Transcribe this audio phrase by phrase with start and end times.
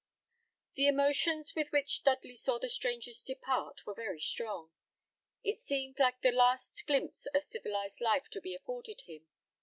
[0.73, 4.71] The emotions with which Dudley saw the strangers depart were very strong.
[5.43, 9.27] It seemed like the last glimpse of civilised life to be afforded him.